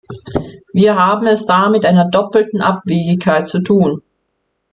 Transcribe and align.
Wir 0.73 0.95
haben 0.95 1.27
es 1.27 1.45
da 1.45 1.69
mit 1.69 1.85
einer 1.85 2.09
doppelten 2.09 2.59
Abwegigkeit 2.59 3.47
zu 3.47 3.61
tun. 3.61 4.01